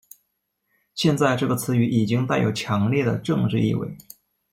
[0.95, 3.95] 现在这个词语已经带有强烈的政治意味。